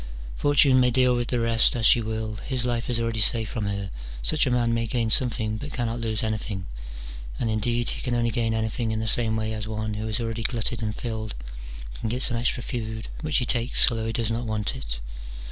[0.35, 3.65] Fortune may deal with the rest as she will, his life is already safe from
[3.67, 3.91] her:
[4.23, 6.65] such a man may gain something, but cannot lose anything:
[7.39, 10.19] and, indeed, he can only gain anything in the same way as one who is
[10.19, 11.35] already glutted and filled
[11.99, 14.99] can get some extra food which he takes although he does not want it.